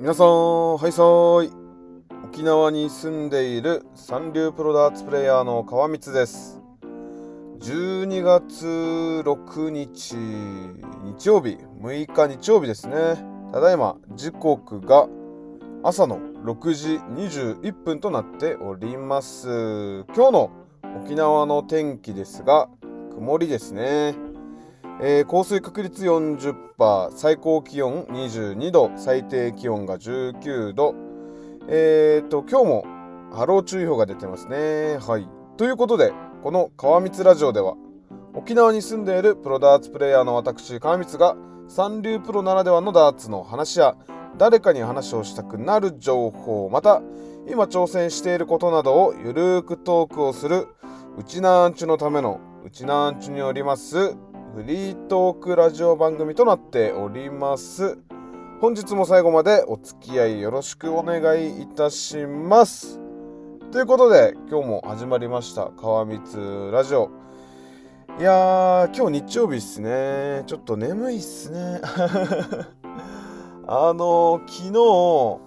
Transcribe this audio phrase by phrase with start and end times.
[0.00, 1.52] 皆さん、はいさーい。
[2.26, 6.60] 沖縄に住んでいる三流プロダーツプレイヤーの川光です。
[7.58, 8.64] 12月
[9.24, 10.14] 6日、
[11.02, 12.94] 日曜日、6日日曜日ですね。
[13.52, 15.08] ただいま、時刻が
[15.82, 17.00] 朝の6時
[17.58, 20.04] 21分となっております。
[20.14, 20.50] 今日の
[21.04, 22.68] 沖縄の天気ですが、
[23.16, 24.27] 曇りですね。
[25.00, 30.94] えー、降水確率40%最高気温22度最低気温が19度。
[31.68, 32.84] えーと今日も
[33.32, 34.98] 波浪注意報が出てますね。
[34.98, 35.28] はい。
[35.56, 37.74] ということでこの川光ラジオでは
[38.34, 41.36] 沖縄に住んでいるプロダーツプレイヤーの私川光が
[41.68, 43.96] 三流プロならではのダーツの話や
[44.36, 47.02] 誰かに話をしたくなる情報また
[47.48, 50.68] 今挑戦していることなどをゆるーくトークをする
[51.16, 54.16] うちなんちゅのためのうちなんちゅによります
[54.58, 57.96] フリートークラジオ番組となっております。
[58.60, 62.98] 本日も最後までお付き合いよろしくお願いいたします。
[63.70, 67.08] ということで今日も始まりました川光ラジオ。
[68.18, 70.42] いやー今日日曜日っすね。
[70.48, 71.80] ちょっと眠いっすね。
[73.68, 75.40] あの、昨日、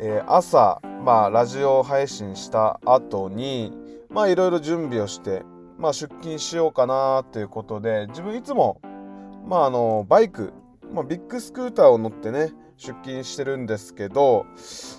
[0.00, 3.72] えー、朝まあラジオ配信した後に
[4.10, 5.44] まあいろいろ準備をして
[5.78, 8.80] まあ、出勤しようかなということで自分いつも、
[9.46, 10.52] まあ、あのバイク、
[10.92, 14.46] まあ、ビッグスクーターを乗ってね出勤してるんですけど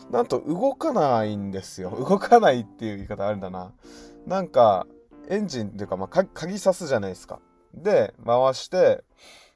[0.10, 1.92] なんと動かないんですよ。
[1.92, 3.74] 動かないっていう言い方あるんだな。
[4.26, 4.86] なんか
[5.30, 7.40] エンジンっていうか、まあ、鍵さすじゃないですか。
[7.74, 9.04] で回して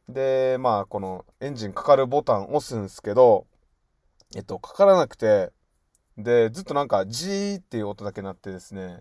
[0.08, 3.46] でまあこのエンジンかかるボタン押すんですけど
[4.36, 5.52] えっとかからなくて
[6.18, 9.00] でずっとなんかジーっていう音だけ鳴ってですね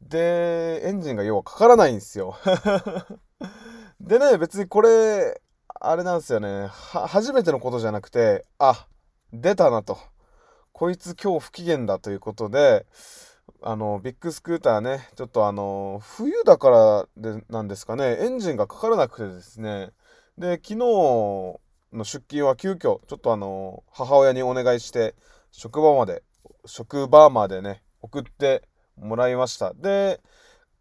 [0.00, 2.36] で、エンジンが要はかからないんですよ。
[4.00, 5.40] でね、別にこれ、
[5.80, 6.68] あれなんですよね。
[6.68, 8.86] 初めてのことじゃなくて、あ、
[9.32, 9.98] 出たなと。
[10.72, 12.86] こいつ今日不機嫌だということで、
[13.62, 19.92] あの、ビッグスクーターね、ちょっとあの、冬だからでなんですかね、エンジンがかからなくてですね、
[20.38, 21.58] で、昨日の
[22.04, 25.14] 出勤は急遽、ちょっとあの、母親にお願いして、
[25.50, 26.22] 職場まで、
[26.66, 28.62] 職場までね、送って
[28.96, 29.74] もらいました。
[29.74, 30.20] で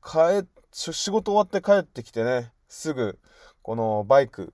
[0.03, 3.20] 帰仕事終わって帰ってきてねすぐ
[3.62, 4.53] このバイク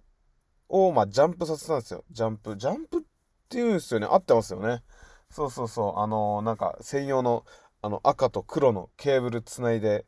[0.70, 2.04] をまあジャンプさせたんですよ。
[2.12, 3.02] ジャンプジャンプっ
[3.50, 4.08] ていうんですよね。
[4.10, 4.84] 合ってますよね。
[5.30, 6.00] そうそうそう。
[6.00, 7.44] あのー、なんか専用の
[7.82, 10.06] あの赤と黒のケーブルつないで。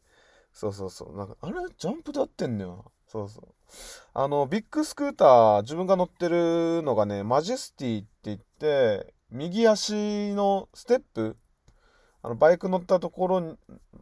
[0.54, 1.18] そうそうそう。
[1.18, 1.54] なんかあれ？
[1.78, 2.92] ジャンプで合ってんのよ。
[3.08, 3.48] そうそう。
[4.14, 11.36] あのビッグスクーター自分が乗ってるのがねマジェスティって言って右足のステップ
[12.24, 13.58] あのバイク乗ったところに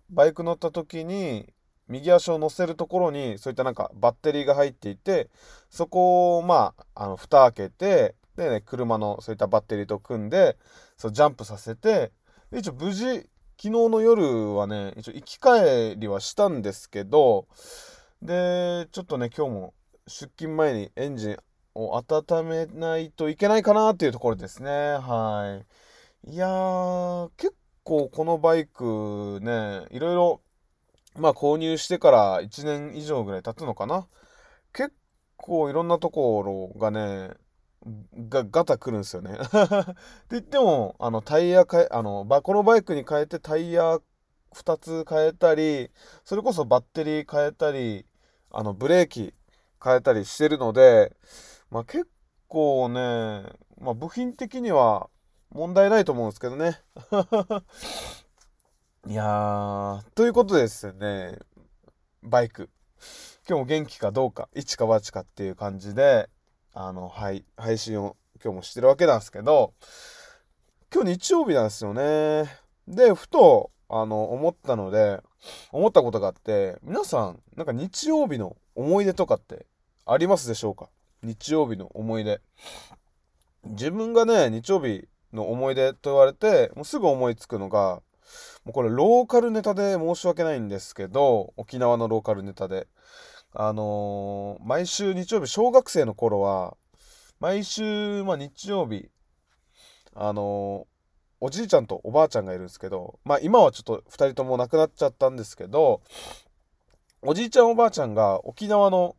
[0.09, 1.51] バイク乗った時に
[1.87, 5.29] 右足を乗せるところにそういったなんかバッテリーが入っていて
[5.69, 10.55] そこをまああの蓋開けてで、ね、車のそういったバッテリーと組んで
[10.97, 12.11] そうジャンプさせて
[12.55, 13.27] 一応無事昨
[13.57, 17.47] 日の夜はね一応行き帰りはしたんですけど
[18.21, 19.73] でちょっとね今日も
[20.07, 21.37] 出勤前にエンジン
[21.73, 24.69] を温めないといけないかなっていうところですね。
[24.69, 25.63] は
[26.25, 26.31] い。
[26.31, 30.41] いやー結構このバイクね、いろいろ、
[31.15, 34.07] まあ購入してから1年以上ぐらい経つのかな。
[34.73, 34.93] 結
[35.37, 37.31] 構いろんなところがね、
[38.29, 39.33] がガタくるんですよね。
[39.33, 39.95] って
[40.31, 43.99] 言っても、あのタイヤ変え、あの、このバイクに変えてタイヤ
[44.55, 45.89] 2つ変えたり、
[46.23, 48.05] それこそバッテリー変えたり、
[48.51, 49.33] あのブレーキ
[49.83, 51.15] 変えたりしてるので、
[51.69, 52.07] まあ結
[52.47, 53.43] 構ね、
[53.79, 55.09] まあ部品的には
[55.53, 56.79] 問題ないと思うんですけどね。
[59.07, 61.39] いやー、ということですね、
[62.23, 62.69] バイク。
[63.49, 66.29] 今日も元気かどうか、一か八かっていう感じで、
[66.73, 69.73] あの、はい、配信を今日もしてるわけなんですけど、
[70.93, 72.49] 今日日曜日なんですよね。
[72.87, 75.21] で、ふと、あの、思ったので、
[75.73, 79.65] 思ったことがあって、皆さん、なんか日曜日の思い出とかって
[80.05, 80.87] ありますでしょうか？
[81.23, 82.39] 日曜日の思い出。
[83.65, 88.01] 自分がね、日曜日の思い出と言われてもうすぐ思いつくのが
[88.65, 92.87] もうこれローカルネタで申し訳ないんですけど沖縄のローカルネタで。
[93.53, 96.77] あのー、毎週日曜日小学生の頃は
[97.39, 99.09] 毎週、まあ、日曜日
[100.15, 106.01] あのー、おじいちゃんとおばあちゃんがいるんですけどまあ今はちょっと2人とも亡くなっちゃったんですけど
[107.21, 109.17] おじいちゃんおばあちゃんが沖縄の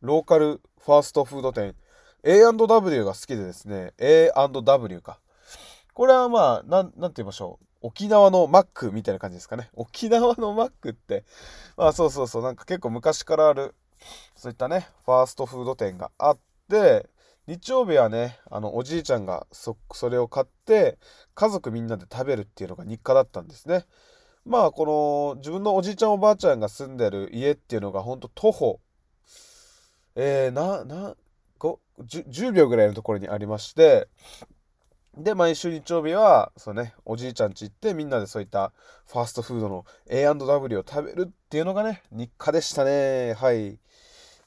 [0.00, 1.74] ローカルファーストフード店
[2.24, 5.20] A&W が好きでですね A&W か。
[5.96, 7.66] これはまあ、なん、なんて言いましょう。
[7.80, 9.70] 沖縄のマックみたいな感じですかね。
[9.72, 11.24] 沖縄のマックって、
[11.74, 13.74] まあそうそうそう、なんか結構昔からある、
[14.34, 16.38] そういったね、ファーストフード店があっ
[16.68, 17.08] て、
[17.46, 20.98] 日曜日はね、あの、おじいちゃんがそ、それを買って、
[21.34, 23.86] 家族みんなで食べるっていうのが日課だったんですね。
[24.44, 28.80] まあ、この、自分のおじいちゃんおばあちゃんが住んでる家っていうのが、ほんと徒歩、
[30.14, 31.16] えー、な、な、
[31.58, 34.08] 5、10, 10秒ぐらいのところにありまして、
[35.16, 38.72] で、毎週日曜日は、そうね、おじいちゃん家行って、みんなでそういった
[39.06, 43.34] ファーストフードの A&W を食べるっていうのがね、日課でしたね。
[43.34, 43.78] はい。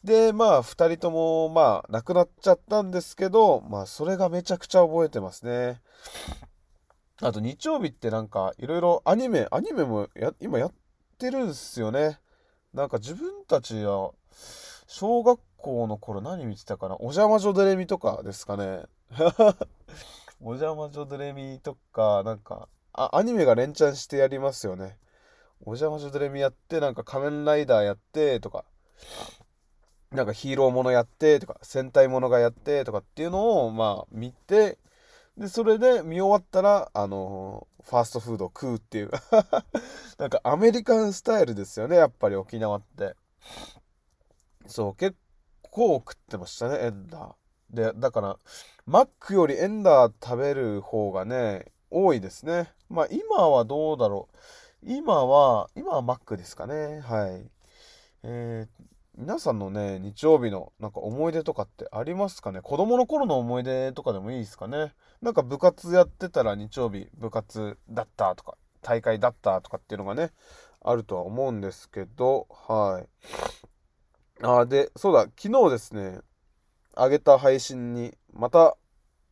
[0.04, 5.82] で、まあ、2人とも、まあ、亡くなっちゃったんですけど、まあ、それがめちゃくちゃ覚えてますね。
[7.22, 10.74] あと、日曜日ってなんか、いろいろアニメ、アニメもや今やっ
[11.18, 12.20] てるんすよね。
[12.74, 14.12] なんか自分たちは、
[14.88, 16.96] 小学校の頃何見てたかな？
[16.98, 18.84] お邪魔女ドレミとかですかね。
[20.42, 24.98] お邪魔女ドレミとか、なんか、あ、アニメが連チャンしてやりますよね。
[25.62, 28.66] お邪魔女ドレミやって、なんか仮面ライダーやってとか、
[30.12, 34.80] なんかヒーローものやってとか、戦隊ものがやってとかっていうのを、まあ見て、
[35.38, 39.12] で、それで見終わったら、あのー、ファーストフードを食うっていう
[40.18, 43.16] なんかアメリカンスタイルですよね、やっぱり沖縄って。
[44.68, 45.16] そう、結
[45.70, 47.39] 構食ってましたね、エンダー。
[47.72, 48.38] で、だから、
[48.86, 52.72] マックよりエンダー食べる方がね、多いですね。
[52.90, 54.38] まあ今はどうだろう。
[54.84, 57.00] 今は、今はマックですかね。
[57.02, 57.50] はい。
[58.24, 58.84] えー、
[59.18, 62.62] 皆さんのね、日曜日のなんか思い出とかってありますかね？
[62.62, 64.94] 子供の頃の思い出とかでもいいですかね？
[65.22, 70.32] なんか部活やってたら日曜日部活だったとか、大会だったとかっていうのがね、
[70.82, 74.46] あるとは思うんですけど、はい。
[74.46, 76.20] あ、で、そうだ、昨日ですね、
[77.00, 78.76] 上げた配信にまた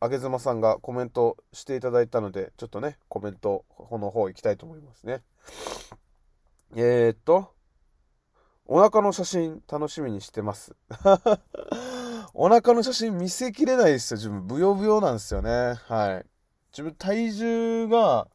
[0.00, 5.22] あげずまさんがコメントしていただいたのでちょっとねコメントの方行きたいと思いますね。
[6.74, 7.52] えー、っと
[8.64, 10.74] お腹の写真楽しみにしてます。
[12.32, 14.16] お腹の写真見せきれないですよ。
[14.16, 15.74] 自分ブヨブヨなんですよね。
[15.86, 16.26] はい。
[16.72, 18.28] 自分体重が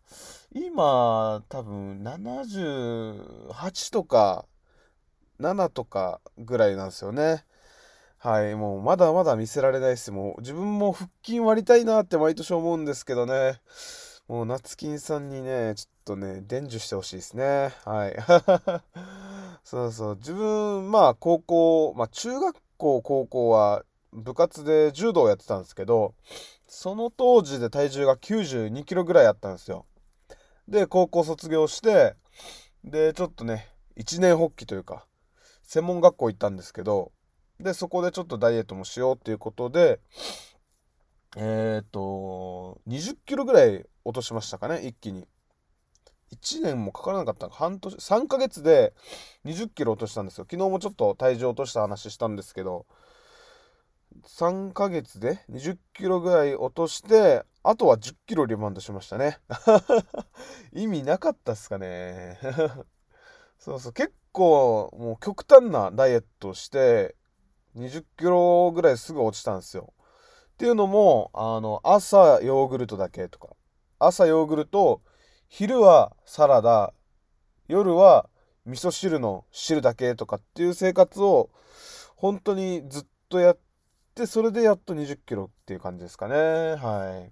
[0.52, 4.46] 今多分78とか
[5.40, 7.46] 7とかぐらいなんですよね。
[8.24, 10.10] はい、もうまだまだ見せられないです。
[10.10, 13.60] もう自分も腹筋割りたいなって毎年思うんですけどね。
[14.30, 17.74] もう夏金さんにね、ちょっとね、伝授してほしいですね。
[17.84, 18.16] はい。
[19.66, 20.16] そうそう。
[20.16, 23.84] 自分、まあ高校、まあ中学校、高校は
[24.14, 26.16] 部活で柔道をやってたんですけど、
[26.66, 29.86] その当時で体重が92キロぐらいあったんですよ。
[30.70, 32.16] で、高校卒業して、
[32.86, 35.06] で、ちょっとね、一年発起というか、
[35.64, 37.12] 専門学校行ったんですけど、
[37.64, 40.00] で、そこでちょっとダイエットもしようっていうことで、
[41.36, 45.28] えっ、と、20キロぐらい落としましたかね、一気に。
[46.34, 48.94] 1年もかからなかった半年、3ヶ月で
[49.46, 50.46] 20キロ落としたんですよ。
[50.50, 52.86] 昨日もちょっと体重落とした話したんですけど、
[54.26, 59.40] 3ヶ月で20キロぐらい落として、あとは10キロリバウンドしましたね。
[60.74, 62.40] 意味なかったっすかね。
[63.58, 67.16] そうそう、結構もう極端なダイエットして、
[67.76, 69.94] 20キロぐらいすぐ落ちたんですよ。
[70.54, 73.50] っていうのも、あの、朝ヨーグルトだけとか、
[74.00, 75.02] 朝ヨーグルト、
[75.48, 76.94] 昼はサラダ、
[77.68, 78.30] 夜は
[78.66, 81.50] 味噌汁の汁だけとかっていう生活を
[82.16, 83.60] 本当にずっとやっ
[84.16, 86.36] て、それでやっと20キロっていう感じですかね。
[86.76, 87.30] は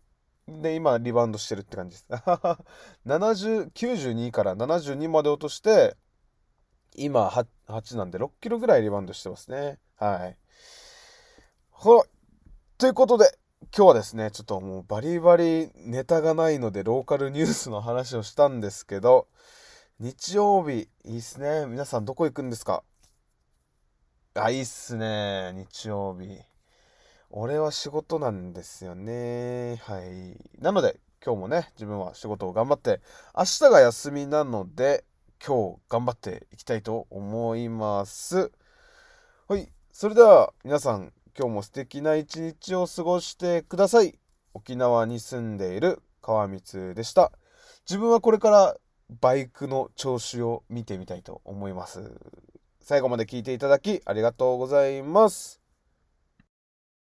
[0.47, 0.61] い。
[0.61, 2.07] で、今、リバウンドしてるって感じです。
[3.05, 5.95] 70、92から72まで落として、
[6.95, 9.79] 今8、8なんで6キロぐらいリバウンドしてますね。
[10.01, 10.19] はい。
[11.71, 12.09] はい。
[12.79, 19.27] ということで、今日はですね、ちょっともうバリバリネタがないので、ローカルニュースの話をしたんですけど、
[19.99, 21.67] 日曜日、いいっすね。
[21.67, 22.81] 皆さんどこ行くんですか？
[24.33, 25.53] あ、いいっすね。
[25.53, 26.39] 日曜日。
[27.29, 29.75] 俺は仕事なんですよね。
[29.83, 30.35] はい。
[30.59, 33.01] なので、今日もね、自分は仕事を頑張って、
[33.37, 35.03] 明日が休みなので、
[35.45, 38.51] 今日頑張っていきたいと思います。
[39.47, 39.71] はい。
[40.01, 44.17] それでは皆さん今日も素敵な一日を過ごしてください。
[44.55, 47.31] 沖縄に住んでいる川光でした。
[47.87, 48.75] 自分はこれから
[49.19, 52.19] バイクの調子を見てみたいと思います。
[52.79, 55.60] 最後まで聞いていただきありがとうございます。